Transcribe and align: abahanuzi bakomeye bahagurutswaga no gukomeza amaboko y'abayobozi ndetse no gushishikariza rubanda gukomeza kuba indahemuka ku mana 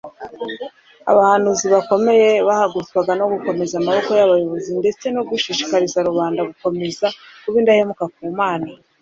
abahanuzi 1.11 1.65
bakomeye 1.75 2.29
bahagurutswaga 2.47 3.11
no 3.19 3.25
gukomeza 3.33 3.73
amaboko 3.77 4.09
y'abayobozi 4.19 4.69
ndetse 4.81 5.05
no 5.15 5.21
gushishikariza 5.29 6.05
rubanda 6.07 6.41
gukomeza 6.49 7.05
kuba 7.43 7.57
indahemuka 7.61 8.03
ku 8.15 8.21
mana 8.39 8.67